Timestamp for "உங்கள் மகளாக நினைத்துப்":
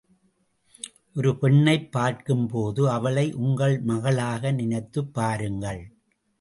3.33-5.13